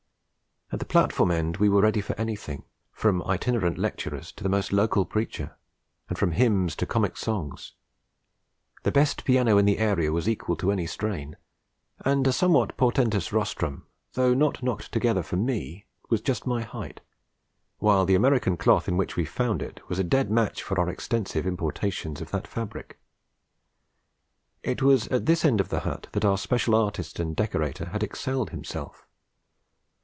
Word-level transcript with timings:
At 0.73 0.79
the 0.79 0.85
platform 0.85 1.31
end 1.31 1.57
we 1.57 1.67
were 1.67 1.81
ready 1.81 1.99
for 1.99 2.13
anything, 2.13 2.63
from 2.93 3.21
itinerant 3.23 3.77
lecturers 3.77 4.31
to 4.31 4.41
the 4.43 4.47
most 4.49 4.71
local 4.71 5.03
preacher, 5.05 5.57
and 6.07 6.17
from 6.17 6.31
hymns 6.31 6.77
to 6.77 6.85
comic 6.85 7.17
songs; 7.17 7.73
the 8.83 8.91
best 8.93 9.25
piano 9.25 9.57
in 9.57 9.65
the 9.65 9.79
area 9.79 10.13
was 10.13 10.29
equal 10.29 10.55
to 10.55 10.71
any 10.71 10.87
strain; 10.87 11.35
and 12.05 12.25
a 12.25 12.31
somewhat 12.31 12.77
portentous 12.77 13.33
rostrum, 13.33 13.85
though 14.13 14.33
not 14.33 14.63
knocked 14.63 14.93
together 14.93 15.21
for 15.23 15.35
me, 15.35 15.87
was 16.09 16.21
just 16.21 16.47
my 16.47 16.61
height, 16.63 17.01
while 17.79 18.05
the 18.05 18.15
American 18.15 18.55
cloth 18.55 18.87
in 18.87 18.95
which 18.95 19.17
we 19.17 19.25
found 19.25 19.61
it 19.61 19.81
was 19.89 19.99
a 19.99 20.05
dead 20.05 20.31
match 20.31 20.63
for 20.63 20.79
our 20.79 20.87
extensive 20.87 21.45
importations 21.45 22.21
of 22.21 22.31
that 22.31 22.47
fabric. 22.47 22.97
It 24.63 24.81
was 24.81 25.09
at 25.09 25.25
this 25.25 25.43
end 25.43 25.59
of 25.59 25.67
the 25.67 25.81
hut 25.81 26.07
that 26.13 26.23
our 26.23 26.37
Special 26.37 26.75
Artist 26.75 27.19
and 27.19 27.35
Decorator 27.35 27.87
had 27.87 28.03
excelled 28.03 28.51
himself. 28.51 29.05